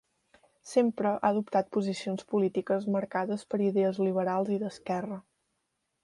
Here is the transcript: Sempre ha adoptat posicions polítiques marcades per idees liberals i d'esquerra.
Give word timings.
Sempre 0.69 1.09
ha 1.09 1.19
adoptat 1.29 1.67
posicions 1.75 2.25
polítiques 2.33 2.87
marcades 2.95 3.43
per 3.51 3.59
idees 3.67 3.99
liberals 4.07 4.51
i 4.57 4.57
d'esquerra. 4.65 5.19